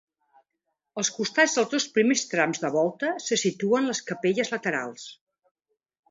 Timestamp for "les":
3.91-4.01